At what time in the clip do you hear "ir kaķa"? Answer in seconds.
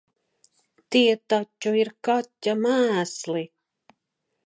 1.83-2.59